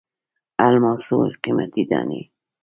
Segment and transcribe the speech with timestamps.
[0.67, 2.21] الماسو قیمتي دانې.